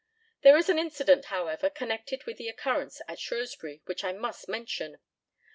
There 0.41 0.57
is 0.57 0.67
an 0.67 0.79
incident 0.79 1.25
however, 1.25 1.69
connected 1.69 2.23
with 2.23 2.37
the 2.37 2.49
occurrence 2.49 3.03
at 3.07 3.19
Shrewsbury, 3.19 3.83
which 3.85 4.03
I 4.03 4.13
must 4.13 4.49
mention. 4.49 4.97